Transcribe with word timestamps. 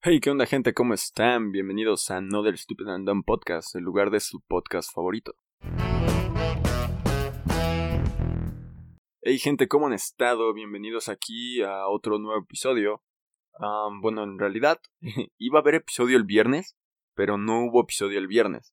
Hey, 0.00 0.20
¿qué 0.20 0.30
onda 0.30 0.46
gente? 0.46 0.74
¿Cómo 0.74 0.94
están? 0.94 1.50
Bienvenidos 1.50 2.08
a 2.12 2.18
Another 2.18 2.56
Stupid 2.56 2.86
and 2.86 3.04
Dumb 3.04 3.24
Podcast, 3.24 3.74
el 3.74 3.82
lugar 3.82 4.12
de 4.12 4.20
su 4.20 4.40
podcast 4.42 4.94
favorito. 4.94 5.34
Hey 9.22 9.38
gente, 9.40 9.66
¿cómo 9.66 9.88
han 9.88 9.94
estado? 9.94 10.54
Bienvenidos 10.54 11.08
aquí 11.08 11.62
a 11.62 11.88
otro 11.88 12.20
nuevo 12.20 12.40
episodio. 12.40 13.02
bueno, 14.00 14.22
en 14.22 14.38
realidad 14.38 14.80
iba 15.36 15.58
a 15.58 15.62
haber 15.62 15.74
episodio 15.74 16.16
el 16.16 16.22
viernes, 16.22 16.76
pero 17.16 17.36
no 17.36 17.64
hubo 17.64 17.82
episodio 17.82 18.20
el 18.20 18.28
viernes. 18.28 18.72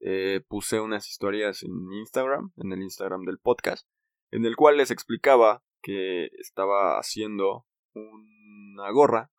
Eh, 0.00 0.40
puse 0.48 0.80
unas 0.80 1.06
historias 1.10 1.62
en 1.62 1.92
Instagram, 1.92 2.52
en 2.56 2.72
el 2.72 2.80
Instagram 2.80 3.26
del 3.26 3.38
podcast, 3.38 3.86
en 4.30 4.46
el 4.46 4.56
cual 4.56 4.78
les 4.78 4.90
explicaba 4.90 5.62
que 5.82 6.30
estaba 6.38 6.98
haciendo 6.98 7.66
una 7.92 8.90
gorra. 8.92 9.30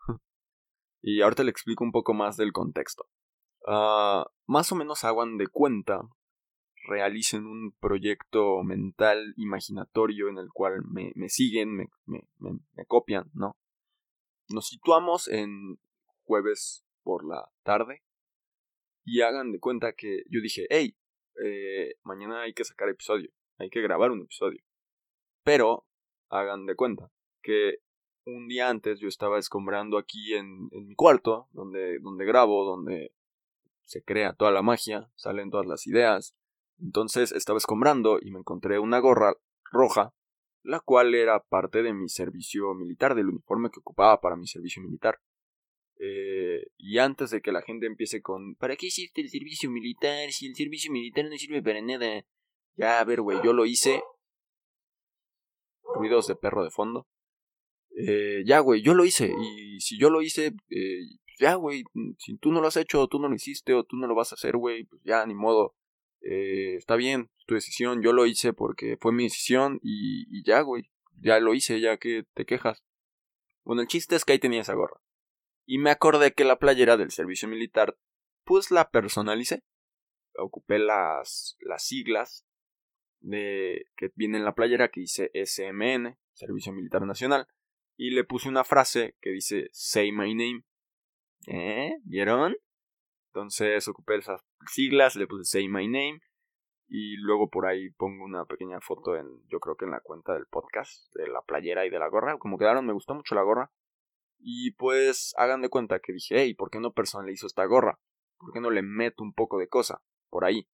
Y 1.08 1.22
ahorita 1.22 1.44
le 1.44 1.52
explico 1.52 1.84
un 1.84 1.92
poco 1.92 2.16
más 2.16 2.36
del 2.36 2.52
contexto. 2.52 3.07
Ah, 3.68 4.25
más 4.48 4.71
o 4.71 4.75
menos 4.75 5.04
hagan 5.04 5.38
de 5.38 5.46
cuenta, 5.46 6.02
realicen 6.88 7.46
un 7.46 7.74
proyecto 7.79 8.64
mental 8.64 9.36
imaginatorio 9.38 10.29
en 10.29 10.39
el 10.39 10.50
cual 10.50 10.82
me, 10.84 11.29
siguen, 11.29 11.76
me, 11.76 12.86
copian, 12.88 13.29
¿no? 13.36 13.56
Nos 14.50 14.68
situamos 14.68 15.28
en 15.28 15.79
jueves 16.24 16.84
por 17.04 17.24
la 17.24 17.51
tarde 17.62 18.01
y 19.04 19.21
hagan 19.21 19.51
de 19.51 19.60
cuenta 19.60 19.93
que 19.93 20.24
yo 20.28 20.42
dije, 20.42 20.65
hey, 20.71 20.98
eh, 21.43 21.98
mañana 22.01 22.42
hay 22.42 22.54
que 22.54 22.64
sacar 22.64 22.90
episodio, 22.90 23.29
hay 23.60 23.70
que 23.70 23.82
grabar 23.82 24.10
un 24.10 24.24
episodio. 24.24 24.64
Pero 25.43 25.86
hagan 26.29 26.65
de 26.65 26.76
cuenta 26.76 27.12
que 27.43 27.76
un 28.25 28.47
día 28.47 28.70
antes 28.70 29.00
yo 29.00 29.07
estaba 29.07 29.39
escombrando 29.39 29.97
aquí 29.97 30.34
en, 30.34 30.70
mi 30.71 30.96
cuarto, 30.96 31.47
donde, 31.52 32.00
donde 32.00 32.25
grabo, 32.25 32.66
donde 32.66 33.14
se 33.84 34.03
crea 34.03 34.34
toda 34.34 34.52
la 34.52 34.61
magia, 34.61 35.09
salen 35.16 35.52
todas 35.52 35.68
las 35.68 35.88
ideas. 35.88 36.36
Entonces 36.80 37.31
estaba 37.31 37.58
escombrando 37.58 38.20
y 38.22 38.31
me 38.31 38.40
encontré 38.40 38.80
una 38.80 39.00
gorra 39.00 39.36
roja, 39.72 40.14
la 40.64 40.80
cual 40.80 41.14
era 41.14 41.40
parte 41.44 41.84
de 41.84 41.94
mi 41.94 42.09
servicio 42.09 42.73
militar, 42.73 43.16
del 43.16 43.30
uniforme 43.30 43.70
que 43.70 43.80
ocupaba 43.80 44.20
para 44.20 44.36
mi 44.36 44.48
servicio 44.48 44.81
militar. 44.81 45.20
Eh, 45.98 46.68
y 46.78 46.98
antes 46.98 47.30
de 47.30 47.42
que 47.42 47.53
la 47.53 47.62
gente 47.62 47.86
empiece 47.86 48.22
con 48.22 48.56
¿Para 48.56 48.76
qué 48.76 48.88
hiciste 48.88 49.22
el 49.22 49.30
servicio 49.30 49.72
militar? 49.72 50.30
Si 50.31 50.46
el 50.46 50.56
servicio 50.56 50.92
militar 50.92 51.26
no 51.26 51.38
sirve 51.38 51.64
para 51.64 51.81
nada. 51.81 52.26
Ya, 52.76 53.00
a 53.00 53.06
ver, 53.06 53.22
güey, 53.22 53.40
yo 53.44 53.53
lo 53.53 53.66
hice 53.66 54.03
ruidos 55.94 56.28
de 56.28 56.36
perro 56.36 56.64
de 56.64 56.72
fondo. 56.72 57.08
Eh, 57.96 58.44
ya, 58.46 58.60
güey, 58.60 58.82
yo 58.82 58.94
lo 58.94 59.06
hice. 59.06 59.34
Y 59.40 59.80
si 59.80 59.98
yo 59.98 60.10
lo 60.10 60.22
hice, 60.22 60.54
eh, 60.70 61.00
ya, 61.40 61.56
güey, 61.56 61.84
si 62.18 62.38
tú 62.38 62.52
no 62.52 62.62
lo 62.62 62.68
has 62.68 62.78
hecho, 62.78 63.02
o 63.02 63.08
tú 63.08 63.20
no 63.20 63.30
lo 63.30 63.36
hiciste, 63.36 63.74
o 63.74 63.84
tú 63.84 63.96
no 63.98 64.08
lo 64.08 64.16
vas 64.16 64.32
a 64.32 64.36
hacer, 64.36 64.58
güey, 64.58 64.84
pues 64.86 65.02
ya, 65.04 65.26
ni 65.26 65.34
modo. 65.34 65.76
Eh, 66.22 66.76
está 66.76 66.96
bien, 66.96 67.30
tu 67.46 67.56
decisión, 67.56 68.02
yo 68.02 68.12
lo 68.12 68.26
hice 68.26 68.52
porque 68.52 68.98
fue 69.00 69.12
mi 69.14 69.24
decisión 69.24 69.80
y, 69.84 70.26
y 70.30 70.44
ya, 70.44 70.62
güey, 70.62 70.90
ya 71.20 71.40
lo 71.40 71.54
hice, 71.54 71.80
ya 71.80 71.98
que 71.98 72.26
te 72.34 72.46
quejas. 72.46 72.84
Bueno, 73.64 73.82
el 73.82 73.88
chiste 73.88 74.16
es 74.16 74.26
que 74.26 74.34
ahí 74.34 74.40
tenía 74.40 74.62
esa 74.62 74.74
gorra. 74.74 75.02
Y 75.66 75.78
me 75.78 75.90
acordé 75.90 76.34
que 76.34 76.44
la 76.44 76.59
playera 76.59 76.98
del 76.98 77.12
servicio 77.12 77.48
militar, 77.48 77.98
pues 78.44 78.72
la 78.72 78.90
personalicé. 78.90 79.64
Ocupé 80.38 80.80
las, 80.80 81.58
las 81.59 81.86
siglas 81.86 82.46
de 83.22 83.88
que 83.96 84.12
viene 84.16 84.38
en 84.38 84.46
la 84.46 84.54
playera 84.54 84.90
que 84.90 85.02
dice 85.02 85.32
SMN, 85.34 86.18
Servicio 86.34 86.74
Militar 86.74 87.06
Nacional, 87.06 87.48
y 87.98 88.12
le 88.12 88.24
puse 88.24 88.50
una 88.50 88.64
frase 88.64 89.16
que 89.22 89.32
dice 89.32 89.70
Say 89.72 90.12
my 90.12 90.34
name. 90.34 90.64
¿Eh? 91.48 91.98
¿Vieron? 92.04 92.56
Entonces 93.28 93.88
ocupé 93.88 94.18
esas 94.18 94.42
siglas, 94.72 95.16
le 95.16 95.28
puse 95.28 95.44
Say 95.44 95.68
my 95.68 95.88
name 95.88 96.20
y 96.88 97.18
luego 97.18 97.50
por 97.50 97.66
ahí 97.66 97.90
pongo 97.92 98.24
una 98.24 98.46
pequeña 98.46 98.80
foto 98.80 99.16
en, 99.16 99.28
yo 99.47 99.59
creo 99.59 99.75
que 99.75 99.86
en 99.86 99.92
la 99.92 100.02
cuenta 100.02 100.34
del 100.34 100.46
podcast, 100.46 101.12
de 101.16 101.28
la 101.28 101.42
playera 101.42 101.86
y 101.86 101.90
de 101.90 102.00
la 102.00 102.09
gorra. 102.09 102.38
Como 102.38 102.58
quedaron, 102.58 102.86
me 102.86 102.94
gustó 102.94 103.16
mucho 103.16 103.36
la 103.36 103.42
gorra. 103.42 103.72
Y 104.38 104.72
pues 104.72 105.34
hagan 105.38 105.62
de 105.62 105.69
cuenta 105.69 106.00
que 106.00 106.14
dije, 106.14 106.36
hey, 106.40 106.53
¿por 106.53 106.69
qué 106.69 106.80
no 106.80 106.94
personalizo 106.94 107.48
esta 107.48 107.66
gorra? 107.66 108.00
¿Por 108.38 108.53
qué 108.53 108.59
no 108.59 108.69
le 108.69 108.84
meto 108.84 109.24
un 109.24 109.34
poco 109.34 109.58
de 109.58 109.68
cosa 109.68 110.03
por 110.30 110.46
ahí? 110.46 110.68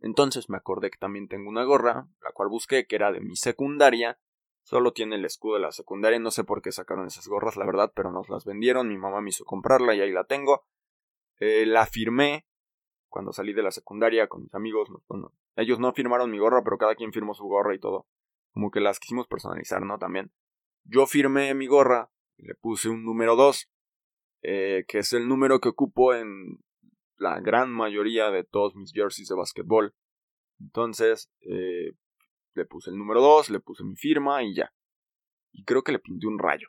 Entonces 0.00 0.50
me 0.50 0.58
acordé 0.58 0.90
que 0.90 0.98
también 0.98 1.28
tengo 1.28 1.48
una 1.48 1.64
gorra, 1.64 2.08
la 2.20 2.32
cual 2.32 2.48
busqué, 2.48 2.86
que 2.86 2.96
era 2.96 3.12
de 3.12 3.20
mi 3.20 3.36
secundaria. 3.36 4.18
Solo 4.62 4.92
tiene 4.92 5.16
el 5.16 5.24
escudo 5.24 5.54
de 5.54 5.60
la 5.60 5.72
secundaria, 5.72 6.18
no 6.18 6.30
sé 6.30 6.44
por 6.44 6.62
qué 6.62 6.70
sacaron 6.70 7.06
esas 7.06 7.26
gorras, 7.26 7.56
la 7.56 7.66
verdad, 7.66 7.92
pero 7.94 8.12
nos 8.12 8.28
las 8.28 8.44
vendieron, 8.44 8.88
mi 8.88 8.96
mamá 8.96 9.20
me 9.20 9.30
hizo 9.30 9.44
comprarla 9.44 9.94
y 9.94 10.00
ahí 10.00 10.12
la 10.12 10.24
tengo. 10.24 10.64
Eh, 11.40 11.66
la 11.66 11.86
firmé 11.86 12.46
cuando 13.08 13.32
salí 13.32 13.52
de 13.52 13.62
la 13.62 13.70
secundaria 13.70 14.28
con 14.28 14.42
mis 14.42 14.54
amigos. 14.54 14.88
ellos 15.56 15.78
no 15.78 15.92
firmaron 15.92 16.30
mi 16.30 16.38
gorra, 16.38 16.62
pero 16.62 16.78
cada 16.78 16.94
quien 16.94 17.12
firmó 17.12 17.34
su 17.34 17.44
gorra 17.44 17.74
y 17.74 17.80
todo. 17.80 18.06
Como 18.52 18.70
que 18.70 18.80
las 18.80 19.00
quisimos 19.00 19.26
personalizar, 19.26 19.82
¿no? 19.84 19.98
También. 19.98 20.32
Yo 20.84 21.06
firmé 21.06 21.54
mi 21.54 21.66
gorra 21.66 22.10
y 22.36 22.46
le 22.46 22.54
puse 22.54 22.88
un 22.88 23.04
número 23.04 23.36
2, 23.36 23.70
eh, 24.42 24.84
que 24.88 24.98
es 24.98 25.12
el 25.12 25.28
número 25.28 25.60
que 25.60 25.68
ocupo 25.68 26.14
en 26.14 26.58
la 27.16 27.40
gran 27.40 27.70
mayoría 27.70 28.30
de 28.30 28.44
todos 28.44 28.74
mis 28.74 28.92
jerseys 28.92 29.28
de 29.28 29.36
básquetbol. 29.36 29.94
Entonces, 30.60 31.30
eh, 31.40 31.92
le 32.54 32.64
puse 32.64 32.90
el 32.90 32.96
número 32.96 33.20
2, 33.20 33.50
le 33.50 33.60
puse 33.60 33.84
mi 33.84 33.96
firma 33.96 34.42
y 34.42 34.54
ya. 34.54 34.72
Y 35.52 35.64
creo 35.64 35.82
que 35.82 35.92
le 35.92 35.98
pinté 35.98 36.26
un 36.26 36.38
rayo. 36.38 36.68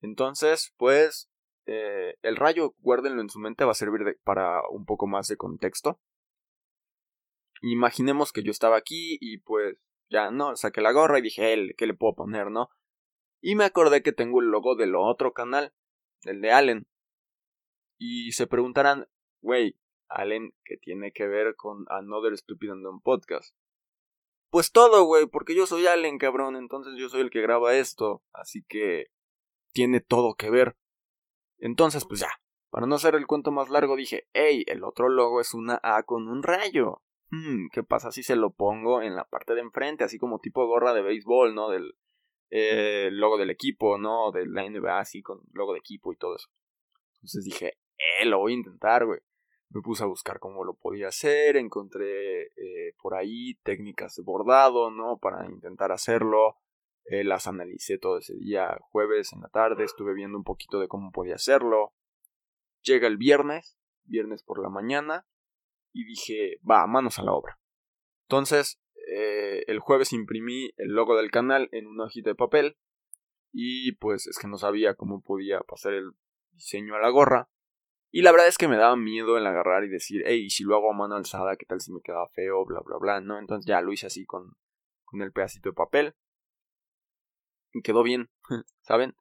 Entonces, 0.00 0.74
pues, 0.76 1.28
eh, 1.66 2.14
el 2.22 2.36
rayo, 2.36 2.74
guárdenlo 2.78 3.20
en 3.20 3.30
su 3.30 3.38
mente, 3.38 3.64
va 3.64 3.72
a 3.72 3.74
servir 3.74 4.18
para 4.24 4.60
un 4.70 4.84
poco 4.84 5.06
más 5.06 5.26
de 5.28 5.36
contexto. 5.36 6.00
Imaginemos 7.62 8.32
que 8.32 8.42
yo 8.42 8.50
estaba 8.50 8.76
aquí 8.76 9.18
y 9.20 9.38
pues 9.38 9.76
ya 10.10 10.30
no, 10.30 10.54
saqué 10.56 10.80
la 10.80 10.92
gorra 10.92 11.18
y 11.18 11.22
dije, 11.22 11.74
¿qué 11.76 11.86
le 11.86 11.94
puedo 11.94 12.14
poner, 12.14 12.50
no? 12.50 12.68
Y 13.40 13.54
me 13.54 13.64
acordé 13.64 14.02
que 14.02 14.12
tengo 14.12 14.40
el 14.40 14.48
logo 14.48 14.76
del 14.76 14.94
otro 14.94 15.32
canal, 15.32 15.72
el 16.24 16.40
de 16.40 16.52
Allen. 16.52 16.86
Y 17.98 18.32
se 18.32 18.46
preguntarán, 18.46 19.06
Güey, 19.46 19.76
Allen, 20.08 20.52
que 20.64 20.76
tiene 20.76 21.12
que 21.12 21.26
ver 21.26 21.54
con 21.56 21.84
Another 21.88 22.36
Stupid 22.36 22.70
and 22.70 23.02
Podcast. 23.02 23.54
Pues 24.50 24.72
todo, 24.72 25.04
güey, 25.04 25.26
porque 25.26 25.54
yo 25.54 25.66
soy 25.66 25.86
Allen, 25.86 26.18
cabrón, 26.18 26.56
entonces 26.56 26.94
yo 26.96 27.08
soy 27.08 27.20
el 27.20 27.30
que 27.30 27.42
graba 27.42 27.74
esto, 27.74 28.22
así 28.32 28.64
que 28.68 29.06
tiene 29.72 30.00
todo 30.00 30.34
que 30.34 30.50
ver. 30.50 30.76
Entonces, 31.58 32.04
pues 32.04 32.20
ya, 32.20 32.30
para 32.70 32.86
no 32.86 32.94
hacer 32.94 33.14
el 33.14 33.26
cuento 33.26 33.50
más 33.50 33.68
largo, 33.68 33.96
dije, 33.96 34.28
hey, 34.32 34.64
el 34.66 34.84
otro 34.84 35.08
logo 35.08 35.40
es 35.40 35.54
una 35.54 35.80
A 35.82 36.02
con 36.04 36.28
un 36.28 36.42
rayo. 36.42 37.02
Hmm, 37.30 37.66
¿qué 37.72 37.82
pasa 37.82 38.12
si 38.12 38.22
se 38.22 38.36
lo 38.36 38.50
pongo 38.50 39.02
en 39.02 39.16
la 39.16 39.24
parte 39.24 39.54
de 39.54 39.60
enfrente, 39.60 40.04
así 40.04 40.16
como 40.16 40.38
tipo 40.38 40.64
gorra 40.66 40.94
de 40.94 41.02
béisbol, 41.02 41.54
¿no? 41.54 41.70
Del 41.70 41.96
eh, 42.50 43.08
logo 43.12 43.36
del 43.36 43.50
equipo, 43.50 43.98
¿no? 43.98 44.30
De 44.30 44.46
la 44.46 44.62
NBA, 44.62 45.00
así 45.00 45.22
con 45.22 45.40
logo 45.52 45.72
de 45.72 45.80
equipo 45.80 46.12
y 46.12 46.16
todo 46.16 46.36
eso. 46.36 46.48
Entonces 47.16 47.44
dije, 47.44 47.78
eh, 47.98 48.26
lo 48.26 48.38
voy 48.38 48.52
a 48.52 48.56
intentar, 48.56 49.04
güey 49.06 49.18
me 49.70 49.80
puse 49.82 50.04
a 50.04 50.06
buscar 50.06 50.38
cómo 50.38 50.64
lo 50.64 50.74
podía 50.74 51.08
hacer, 51.08 51.56
encontré 51.56 52.42
eh, 52.42 52.94
por 53.00 53.14
ahí 53.14 53.54
técnicas 53.62 54.14
de 54.16 54.22
bordado, 54.22 54.90
¿no? 54.90 55.18
Para 55.18 55.46
intentar 55.46 55.92
hacerlo. 55.92 56.56
Eh, 57.08 57.22
las 57.22 57.46
analicé 57.46 57.98
todo 57.98 58.18
ese 58.18 58.34
día, 58.34 58.76
jueves 58.90 59.32
en 59.32 59.40
la 59.40 59.48
tarde, 59.48 59.84
estuve 59.84 60.12
viendo 60.12 60.36
un 60.36 60.44
poquito 60.44 60.80
de 60.80 60.88
cómo 60.88 61.12
podía 61.12 61.36
hacerlo. 61.36 61.94
Llega 62.82 63.06
el 63.06 63.16
viernes, 63.16 63.78
viernes 64.04 64.42
por 64.42 64.60
la 64.60 64.70
mañana, 64.70 65.26
y 65.92 66.04
dije, 66.04 66.58
va, 66.68 66.86
manos 66.86 67.18
a 67.18 67.22
la 67.22 67.32
obra. 67.32 67.60
Entonces, 68.28 68.80
eh, 69.08 69.62
el 69.68 69.78
jueves 69.78 70.12
imprimí 70.12 70.72
el 70.76 70.88
logo 70.88 71.16
del 71.16 71.30
canal 71.30 71.68
en 71.70 71.86
una 71.86 72.04
hojita 72.04 72.30
de 72.30 72.34
papel, 72.34 72.76
y 73.52 73.92
pues 73.92 74.26
es 74.26 74.36
que 74.38 74.48
no 74.48 74.58
sabía 74.58 74.94
cómo 74.94 75.22
podía 75.22 75.60
pasar 75.60 75.94
el 75.94 76.10
diseño 76.52 76.96
a 76.96 77.00
la 77.00 77.10
gorra. 77.10 77.48
Y 78.12 78.22
la 78.22 78.32
verdad 78.32 78.48
es 78.48 78.56
que 78.56 78.68
me 78.68 78.76
daba 78.76 78.96
miedo 78.96 79.36
el 79.36 79.46
agarrar 79.46 79.84
y 79.84 79.88
decir, 79.88 80.22
hey, 80.26 80.48
si 80.48 80.64
lo 80.64 80.76
hago 80.76 80.90
a 80.90 80.96
mano 80.96 81.16
alzada, 81.16 81.56
¿qué 81.56 81.66
tal 81.66 81.80
si 81.80 81.92
me 81.92 82.00
queda 82.00 82.26
feo? 82.28 82.64
Bla, 82.64 82.80
bla, 82.80 82.96
bla, 82.98 83.20
¿no? 83.20 83.38
Entonces 83.38 83.66
ya 83.66 83.80
lo 83.80 83.92
hice 83.92 84.06
así 84.06 84.24
con, 84.24 84.56
con 85.04 85.22
el 85.22 85.32
pedacito 85.32 85.70
de 85.70 85.74
papel. 85.74 86.14
Y 87.72 87.82
quedó 87.82 88.02
bien, 88.02 88.30
¿saben? 88.82 89.14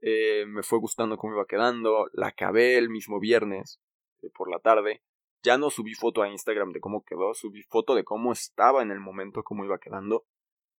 Eh, 0.00 0.46
me 0.46 0.62
fue 0.62 0.78
gustando 0.78 1.16
cómo 1.16 1.34
iba 1.34 1.46
quedando. 1.46 2.06
La 2.12 2.28
acabé 2.28 2.78
el 2.78 2.88
mismo 2.90 3.20
viernes 3.20 3.80
eh, 4.22 4.30
por 4.34 4.50
la 4.50 4.60
tarde. 4.60 5.02
Ya 5.42 5.58
no 5.58 5.70
subí 5.70 5.94
foto 5.94 6.22
a 6.22 6.28
Instagram 6.28 6.72
de 6.72 6.80
cómo 6.80 7.04
quedó, 7.04 7.34
subí 7.34 7.64
foto 7.64 7.94
de 7.94 8.04
cómo 8.04 8.32
estaba 8.32 8.82
en 8.82 8.92
el 8.92 9.00
momento, 9.00 9.42
cómo 9.42 9.64
iba 9.64 9.78
quedando. 9.78 10.24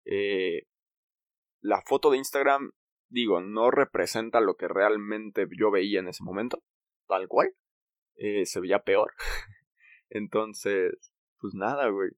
Eh, 0.05 0.67
la 1.61 1.83
foto 1.83 2.11
de 2.11 2.19
Instagram, 2.19 2.71
digo, 3.09 3.41
no 3.41 3.71
representa 3.73 4.41
lo 4.41 4.55
que 4.55 4.69
realmente 4.69 5.47
yo 5.51 5.71
veía 5.73 6.01
en 6.01 6.09
ese 6.09 6.23
momento 6.23 6.63
tal 7.13 7.29
cual, 7.29 7.55
eh, 8.17 8.47
se 8.47 8.61
veía 8.61 8.79
peor. 8.79 9.13
Entonces, 10.09 11.13
pues 11.39 11.53
nada, 11.55 11.89
güey. 11.89 12.11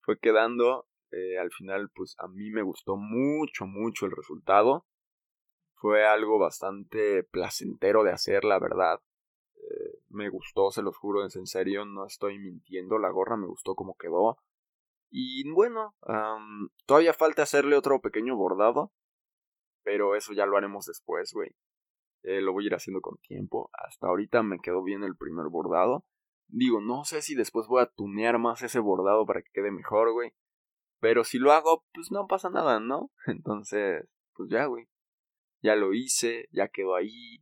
Fue 0.00 0.18
quedando. 0.18 0.88
Eh, 1.12 1.38
al 1.38 1.52
final, 1.52 1.90
pues 1.94 2.16
a 2.18 2.26
mí 2.26 2.50
me 2.50 2.62
gustó 2.62 2.96
mucho, 2.96 3.66
mucho 3.66 4.06
el 4.06 4.12
resultado. 4.12 4.84
Fue 5.76 6.04
algo 6.04 6.40
bastante 6.40 7.22
placentero 7.22 8.02
de 8.02 8.10
hacer, 8.10 8.44
la 8.44 8.58
verdad. 8.58 9.00
Eh, 9.54 9.98
me 10.08 10.28
gustó, 10.28 10.72
se 10.72 10.82
los 10.82 10.96
juro, 10.96 11.24
es 11.24 11.36
en 11.36 11.46
serio, 11.46 11.84
no 11.84 12.04
estoy 12.06 12.38
mintiendo, 12.38 12.98
la 12.98 13.10
gorra 13.10 13.36
me 13.36 13.46
gustó 13.46 13.76
como 13.76 13.96
quedó. 13.96 14.38
Y 15.08 15.48
bueno, 15.52 15.94
todavía 16.84 17.14
falta 17.14 17.44
hacerle 17.44 17.76
otro 17.76 18.00
pequeño 18.00 18.36
bordado, 18.36 18.92
pero 19.84 20.16
eso 20.16 20.32
ya 20.32 20.46
lo 20.46 20.56
haremos 20.56 20.86
después, 20.86 21.32
güey. 21.32 21.54
Eh, 22.26 22.40
lo 22.40 22.52
voy 22.52 22.64
a 22.64 22.66
ir 22.66 22.74
haciendo 22.74 23.00
con 23.00 23.18
tiempo. 23.18 23.70
Hasta 23.72 24.08
ahorita 24.08 24.42
me 24.42 24.58
quedó 24.58 24.82
bien 24.82 25.04
el 25.04 25.16
primer 25.16 25.46
bordado. 25.46 26.04
Digo, 26.48 26.80
no 26.80 27.04
sé 27.04 27.22
si 27.22 27.36
después 27.36 27.68
voy 27.68 27.82
a 27.82 27.86
tunear 27.86 28.40
más 28.40 28.62
ese 28.62 28.80
bordado 28.80 29.24
para 29.26 29.42
que 29.42 29.50
quede 29.52 29.70
mejor, 29.70 30.12
güey. 30.12 30.32
Pero 30.98 31.22
si 31.22 31.38
lo 31.38 31.52
hago, 31.52 31.84
pues 31.94 32.10
no 32.10 32.26
pasa 32.26 32.50
nada, 32.50 32.80
¿no? 32.80 33.12
Entonces, 33.26 34.08
pues 34.34 34.50
ya, 34.50 34.66
güey. 34.66 34.88
Ya 35.62 35.76
lo 35.76 35.94
hice, 35.94 36.48
ya 36.50 36.66
quedó 36.66 36.96
ahí. 36.96 37.38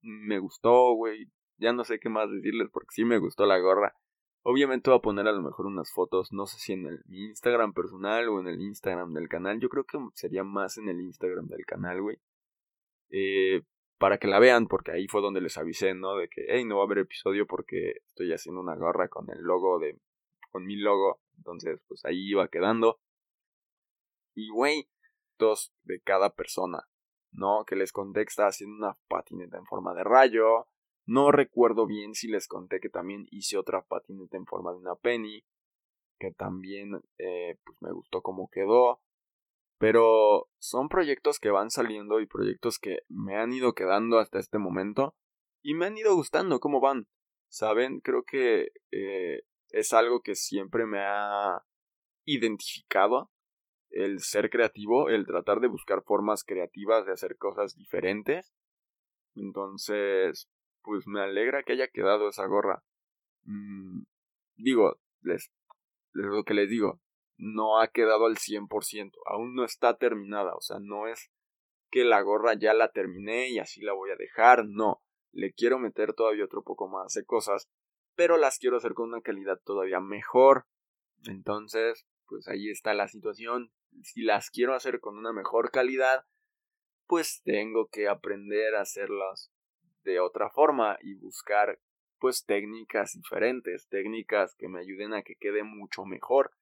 Me 0.00 0.40
gustó, 0.40 0.94
güey. 0.94 1.30
Ya 1.58 1.72
no 1.72 1.84
sé 1.84 2.00
qué 2.00 2.08
más 2.08 2.28
decirles 2.28 2.68
porque 2.72 2.90
sí 2.90 3.04
me 3.04 3.18
gustó 3.18 3.46
la 3.46 3.60
gorra. 3.60 3.94
Obviamente 4.42 4.90
voy 4.90 4.98
a 4.98 5.02
poner 5.02 5.28
a 5.28 5.32
lo 5.32 5.42
mejor 5.42 5.66
unas 5.66 5.92
fotos, 5.92 6.32
no 6.32 6.46
sé 6.46 6.58
si 6.58 6.72
en 6.72 6.86
el, 6.86 7.02
mi 7.06 7.26
Instagram 7.26 7.72
personal 7.72 8.28
o 8.28 8.40
en 8.40 8.48
el 8.48 8.60
Instagram 8.60 9.12
del 9.12 9.28
canal. 9.28 9.60
Yo 9.60 9.68
creo 9.68 9.84
que 9.84 9.98
sería 10.14 10.42
más 10.42 10.78
en 10.78 10.88
el 10.88 11.00
Instagram 11.00 11.46
del 11.46 11.64
canal, 11.64 12.02
güey. 12.02 12.18
Eh, 13.10 13.62
para 13.98 14.18
que 14.18 14.26
la 14.26 14.38
vean, 14.38 14.66
porque 14.66 14.92
ahí 14.92 15.06
fue 15.08 15.22
donde 15.22 15.40
les 15.40 15.56
avisé, 15.56 15.94
¿no? 15.94 16.16
De 16.16 16.28
que, 16.28 16.44
hey, 16.48 16.64
no 16.64 16.76
va 16.76 16.82
a 16.82 16.86
haber 16.86 16.98
episodio 16.98 17.46
porque 17.46 18.02
estoy 18.08 18.32
haciendo 18.32 18.60
una 18.60 18.76
gorra 18.76 19.08
con 19.08 19.30
el 19.30 19.40
logo 19.40 19.78
de, 19.78 19.98
con 20.50 20.64
mi 20.64 20.76
logo. 20.76 21.20
Entonces, 21.38 21.80
pues 21.88 22.04
ahí 22.04 22.30
iba 22.30 22.48
quedando. 22.48 23.00
Y, 24.34 24.50
güey, 24.50 24.88
dos 25.38 25.72
de 25.84 26.00
cada 26.00 26.34
persona, 26.34 26.88
¿no? 27.32 27.64
Que 27.64 27.76
les 27.76 27.92
conté 27.92 28.20
que 28.20 28.30
estaba 28.30 28.48
haciendo 28.48 28.76
una 28.76 28.98
patineta 29.08 29.56
en 29.56 29.66
forma 29.66 29.94
de 29.94 30.04
rayo. 30.04 30.68
No 31.06 31.30
recuerdo 31.30 31.86
bien 31.86 32.14
si 32.14 32.28
les 32.28 32.48
conté 32.48 32.80
que 32.80 32.90
también 32.90 33.26
hice 33.30 33.56
otra 33.56 33.82
patineta 33.82 34.36
en 34.36 34.46
forma 34.46 34.72
de 34.72 34.78
una 34.78 34.96
penny. 34.96 35.44
Que 36.18 36.32
también, 36.32 37.02
eh, 37.18 37.58
pues 37.64 37.80
me 37.80 37.92
gustó 37.92 38.22
cómo 38.22 38.48
quedó. 38.50 39.00
Pero 39.78 40.48
son 40.58 40.88
proyectos 40.88 41.38
que 41.38 41.50
van 41.50 41.70
saliendo 41.70 42.20
y 42.20 42.26
proyectos 42.26 42.78
que 42.78 43.00
me 43.08 43.36
han 43.36 43.52
ido 43.52 43.74
quedando 43.74 44.18
hasta 44.18 44.38
este 44.38 44.58
momento 44.58 45.14
y 45.62 45.74
me 45.74 45.86
han 45.86 45.96
ido 45.98 46.14
gustando 46.14 46.60
cómo 46.60 46.80
van. 46.80 47.06
Saben, 47.48 48.00
creo 48.00 48.22
que 48.24 48.68
eh, 48.90 49.42
es 49.70 49.92
algo 49.92 50.20
que 50.22 50.34
siempre 50.34 50.86
me 50.86 51.00
ha 51.00 51.62
identificado 52.24 53.30
el 53.90 54.20
ser 54.20 54.50
creativo, 54.50 55.08
el 55.10 55.26
tratar 55.26 55.60
de 55.60 55.68
buscar 55.68 56.02
formas 56.02 56.44
creativas 56.44 57.06
de 57.06 57.12
hacer 57.12 57.36
cosas 57.36 57.76
diferentes. 57.76 58.52
Entonces, 59.34 60.48
pues 60.82 61.06
me 61.06 61.20
alegra 61.20 61.62
que 61.62 61.72
haya 61.72 61.88
quedado 61.88 62.28
esa 62.28 62.46
gorra. 62.46 62.82
Mm, 63.44 64.02
digo, 64.56 64.98
les, 65.22 65.50
les 66.12 66.26
lo 66.26 66.44
que 66.44 66.54
les 66.54 66.68
digo, 66.68 67.00
no 67.36 67.80
ha 67.80 67.88
quedado 67.88 68.26
al 68.26 68.36
100%, 68.36 69.12
aún 69.26 69.54
no 69.54 69.64
está 69.64 69.96
terminada, 69.96 70.54
o 70.54 70.60
sea, 70.60 70.78
no 70.80 71.06
es 71.06 71.30
que 71.90 72.04
la 72.04 72.20
gorra 72.22 72.54
ya 72.54 72.74
la 72.74 72.90
terminé 72.90 73.48
y 73.48 73.58
así 73.58 73.80
la 73.82 73.92
voy 73.92 74.10
a 74.10 74.16
dejar, 74.16 74.66
no, 74.66 75.02
le 75.32 75.52
quiero 75.52 75.78
meter 75.78 76.14
todavía 76.14 76.44
otro 76.44 76.62
poco 76.62 76.88
más 76.88 77.12
de 77.14 77.24
cosas, 77.24 77.68
pero 78.14 78.38
las 78.38 78.58
quiero 78.58 78.78
hacer 78.78 78.94
con 78.94 79.10
una 79.10 79.20
calidad 79.20 79.60
todavía 79.62 80.00
mejor. 80.00 80.66
Entonces, 81.24 82.06
pues 82.26 82.48
ahí 82.48 82.70
está 82.70 82.94
la 82.94 83.08
situación. 83.08 83.70
Si 84.02 84.22
las 84.22 84.50
quiero 84.50 84.74
hacer 84.74 85.00
con 85.00 85.18
una 85.18 85.32
mejor 85.32 85.70
calidad, 85.70 86.24
pues 87.06 87.42
tengo 87.44 87.88
que 87.88 88.08
aprender 88.08 88.74
a 88.74 88.80
hacerlas 88.80 89.52
de 90.02 90.20
otra 90.20 90.50
forma 90.50 90.98
y 91.02 91.14
buscar 91.14 91.78
pues 92.18 92.44
técnicas 92.46 93.12
diferentes, 93.12 93.88
técnicas 93.88 94.54
que 94.56 94.68
me 94.68 94.80
ayuden 94.80 95.12
a 95.12 95.22
que 95.22 95.36
quede 95.36 95.62
mucho 95.62 96.04
mejor. 96.04 96.52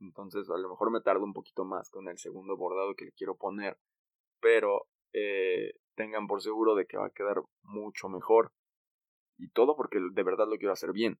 Entonces 0.00 0.48
a 0.50 0.58
lo 0.58 0.70
mejor 0.70 0.90
me 0.90 1.00
tardo 1.00 1.24
un 1.24 1.32
poquito 1.32 1.64
más 1.64 1.90
con 1.90 2.08
el 2.08 2.18
segundo 2.18 2.56
bordado 2.56 2.94
que 2.94 3.04
le 3.04 3.12
quiero 3.12 3.36
poner. 3.36 3.78
Pero 4.40 4.88
eh, 5.12 5.74
tengan 5.94 6.26
por 6.26 6.42
seguro 6.42 6.74
de 6.74 6.86
que 6.86 6.96
va 6.96 7.06
a 7.06 7.12
quedar 7.12 7.42
mucho 7.62 8.08
mejor. 8.08 8.52
Y 9.36 9.50
todo 9.50 9.76
porque 9.76 9.98
de 10.00 10.22
verdad 10.22 10.46
lo 10.48 10.56
quiero 10.56 10.72
hacer 10.72 10.92
bien. 10.92 11.18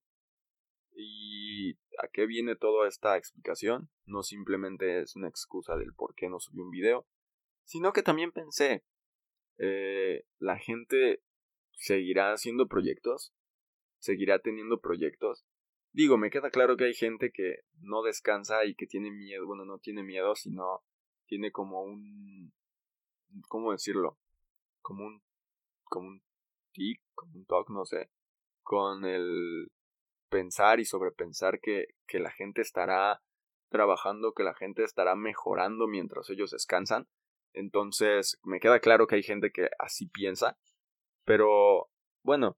¿Y 0.92 1.72
a 2.02 2.08
qué 2.12 2.26
viene 2.26 2.56
toda 2.56 2.88
esta 2.88 3.16
explicación? 3.16 3.90
No 4.04 4.22
simplemente 4.22 5.00
es 5.00 5.16
una 5.16 5.28
excusa 5.28 5.76
del 5.76 5.94
por 5.94 6.14
qué 6.14 6.28
no 6.28 6.40
subí 6.40 6.60
un 6.60 6.70
video, 6.70 7.06
sino 7.64 7.92
que 7.92 8.02
también 8.02 8.32
pensé, 8.32 8.84
eh, 9.58 10.24
la 10.38 10.58
gente 10.58 11.22
seguirá 11.72 12.32
haciendo 12.32 12.66
proyectos, 12.66 13.32
seguirá 13.98 14.40
teniendo 14.40 14.80
proyectos, 14.80 15.44
Digo, 15.92 16.16
me 16.16 16.30
queda 16.30 16.50
claro 16.50 16.76
que 16.76 16.84
hay 16.84 16.94
gente 16.94 17.32
que 17.32 17.60
no 17.80 18.02
descansa 18.02 18.64
y 18.64 18.74
que 18.74 18.86
tiene 18.86 19.10
miedo, 19.10 19.46
bueno, 19.46 19.64
no 19.64 19.78
tiene 19.78 20.02
miedo, 20.02 20.34
sino 20.36 20.82
tiene 21.26 21.50
como 21.50 21.82
un, 21.82 22.52
¿cómo 23.48 23.72
decirlo? 23.72 24.18
Como 24.80 25.04
un, 25.04 25.22
como 25.84 26.08
un 26.08 26.22
tic, 26.72 27.02
como 27.14 27.38
un 27.38 27.44
talk, 27.46 27.70
no 27.70 27.84
sé, 27.84 28.10
con 28.62 29.04
el 29.04 29.70
pensar 30.28 30.78
y 30.78 30.84
sobrepensar 30.84 31.60
que, 31.60 31.88
que 32.06 32.20
la 32.20 32.30
gente 32.30 32.62
estará 32.62 33.20
trabajando, 33.68 34.32
que 34.32 34.44
la 34.44 34.54
gente 34.54 34.84
estará 34.84 35.16
mejorando 35.16 35.88
mientras 35.88 36.30
ellos 36.30 36.50
descansan. 36.50 37.08
Entonces, 37.52 38.38
me 38.44 38.60
queda 38.60 38.78
claro 38.78 39.06
que 39.06 39.16
hay 39.16 39.22
gente 39.24 39.50
que 39.50 39.68
así 39.78 40.06
piensa, 40.06 40.56
pero 41.24 41.90
bueno, 42.22 42.56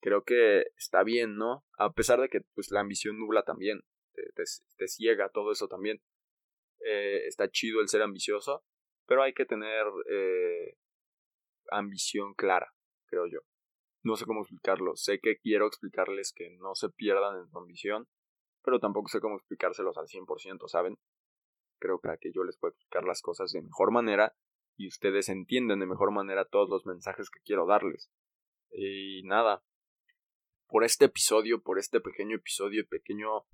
creo 0.00 0.24
que 0.24 0.64
está 0.76 1.02
bien, 1.04 1.36
¿no? 1.36 1.64
A 1.78 1.92
pesar 1.92 2.20
de 2.20 2.28
que 2.28 2.40
pues 2.54 2.70
la 2.70 2.80
ambición 2.80 3.18
nubla 3.18 3.42
también, 3.42 3.80
te, 4.34 4.88
ciega 4.88 5.30
todo 5.30 5.52
eso 5.52 5.68
también. 5.68 6.00
Eh, 6.84 7.26
está 7.26 7.48
chido 7.50 7.80
el 7.80 7.88
ser 7.88 8.02
ambicioso, 8.02 8.64
pero 9.06 9.22
hay 9.22 9.34
que 9.34 9.44
tener 9.44 9.84
eh, 10.10 10.76
ambición 11.70 12.34
clara, 12.34 12.72
creo 13.06 13.26
yo. 13.26 13.40
No 14.02 14.16
sé 14.16 14.24
cómo 14.24 14.40
explicarlo, 14.40 14.96
sé 14.96 15.20
que 15.20 15.36
quiero 15.36 15.66
explicarles 15.66 16.32
que 16.34 16.50
no 16.58 16.74
se 16.74 16.88
pierdan 16.88 17.38
en 17.38 17.48
su 17.48 17.58
ambición, 17.58 18.08
pero 18.62 18.80
tampoco 18.80 19.08
sé 19.08 19.20
cómo 19.20 19.36
explicárselos 19.36 19.98
al 19.98 20.06
100%, 20.06 20.68
¿saben? 20.68 20.96
Creo 21.78 22.00
que 22.00 22.32
yo 22.32 22.44
les 22.44 22.58
puedo 22.58 22.70
explicar 22.72 23.04
las 23.04 23.20
cosas 23.20 23.52
de 23.52 23.62
mejor 23.62 23.90
manera 23.90 24.34
y 24.76 24.88
ustedes 24.88 25.28
entienden 25.28 25.80
de 25.80 25.86
mejor 25.86 26.12
manera 26.12 26.46
todos 26.46 26.70
los 26.70 26.86
mensajes 26.86 27.30
que 27.30 27.40
quiero 27.44 27.66
darles. 27.66 28.10
Y 28.70 29.22
nada, 29.24 29.62
por 30.70 30.84
este 30.84 31.06
episodio, 31.06 31.62
por 31.62 31.78
este 31.78 32.00
pequeño 32.00 32.36
episodio, 32.36 32.86
pequeño, 32.88 33.44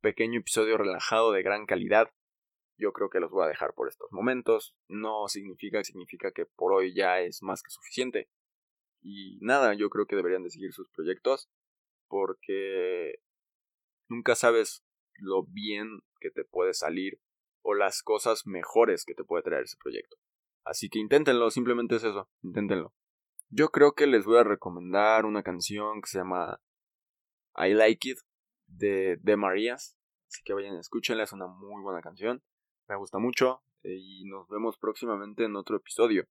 pequeño 0.00 0.40
episodio 0.40 0.78
relajado 0.78 1.32
de 1.32 1.42
gran 1.42 1.66
calidad. 1.66 2.10
Yo 2.78 2.92
creo 2.92 3.10
que 3.10 3.20
los 3.20 3.30
voy 3.30 3.44
a 3.44 3.48
dejar 3.48 3.74
por 3.74 3.88
estos 3.88 4.10
momentos. 4.10 4.74
No 4.88 5.28
significa, 5.28 5.84
significa 5.84 6.32
que 6.32 6.46
por 6.46 6.72
hoy 6.72 6.94
ya 6.94 7.20
es 7.20 7.42
más 7.42 7.62
que 7.62 7.70
suficiente. 7.70 8.30
Y 9.02 9.38
nada, 9.40 9.74
yo 9.74 9.90
creo 9.90 10.06
que 10.06 10.16
deberían 10.16 10.42
de 10.42 10.50
seguir 10.50 10.72
sus 10.72 10.88
proyectos 10.90 11.50
porque 12.08 13.20
nunca 14.08 14.34
sabes 14.34 14.84
lo 15.14 15.44
bien 15.44 16.00
que 16.20 16.30
te 16.30 16.44
puede 16.44 16.74
salir 16.74 17.20
o 17.62 17.74
las 17.74 18.02
cosas 18.02 18.46
mejores 18.46 19.04
que 19.04 19.14
te 19.14 19.24
puede 19.24 19.42
traer 19.42 19.64
ese 19.64 19.76
proyecto. 19.76 20.16
Así 20.64 20.88
que 20.88 20.98
inténtenlo, 20.98 21.50
simplemente 21.50 21.96
es 21.96 22.04
eso, 22.04 22.30
inténtenlo. 22.42 22.94
Yo 23.54 23.68
creo 23.68 23.92
que 23.92 24.06
les 24.06 24.24
voy 24.24 24.38
a 24.38 24.44
recomendar 24.44 25.26
una 25.26 25.42
canción 25.42 26.00
que 26.00 26.08
se 26.08 26.16
llama 26.16 26.58
I 27.54 27.74
Like 27.74 28.08
It 28.08 28.18
de 28.66 29.20
The 29.22 29.36
Marías. 29.36 29.94
Así 30.26 30.40
que 30.42 30.54
vayan, 30.54 30.76
escúchenla, 30.76 31.24
es 31.24 31.34
una 31.34 31.46
muy 31.48 31.82
buena 31.82 32.00
canción. 32.00 32.42
Me 32.88 32.96
gusta 32.96 33.18
mucho 33.18 33.62
eh, 33.82 33.94
y 33.94 34.24
nos 34.24 34.48
vemos 34.48 34.78
próximamente 34.78 35.44
en 35.44 35.54
otro 35.56 35.76
episodio. 35.76 36.24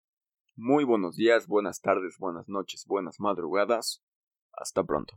Muy 0.55 0.83
buenos 0.83 1.15
días, 1.15 1.45
buenas 1.45 1.79
tardes, 1.79 2.17
buenas 2.17 2.49
noches, 2.49 2.85
buenas 2.87 3.19
madrugadas. 3.19 4.03
Hasta 4.53 4.83
pronto. 4.83 5.13